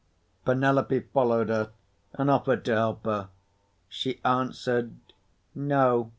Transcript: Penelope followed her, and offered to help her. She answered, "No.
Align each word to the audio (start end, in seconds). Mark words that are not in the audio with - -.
Penelope 0.45 1.01
followed 1.13 1.49
her, 1.49 1.73
and 2.13 2.31
offered 2.31 2.65
to 2.65 2.73
help 2.75 3.05
her. 3.05 3.29
She 3.87 4.19
answered, 4.25 4.95
"No. 5.53 6.09